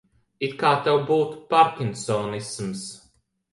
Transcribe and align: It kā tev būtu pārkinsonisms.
It 0.47 0.55
kā 0.63 0.71
tev 0.87 1.01
būtu 1.09 1.43
pārkinsonisms. 1.53 2.85